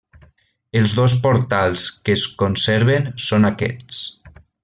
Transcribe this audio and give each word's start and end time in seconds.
Els 0.79 0.95
dos 0.99 1.15
portals 1.25 1.83
que 2.09 2.15
es 2.21 2.25
conserven 2.41 3.07
són 3.27 3.47
aquests. 3.51 4.01